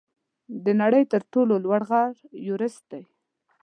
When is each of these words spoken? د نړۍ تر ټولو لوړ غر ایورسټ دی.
د 0.63 0.65
نړۍ 0.81 1.03
تر 1.11 1.21
ټولو 1.31 1.53
لوړ 1.63 1.81
غر 1.89 2.11
ایورسټ 2.43 2.83
دی. 2.91 3.03